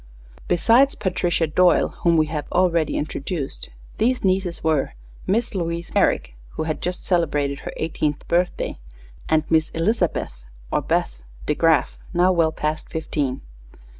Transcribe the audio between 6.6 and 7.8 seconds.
had just celebrated her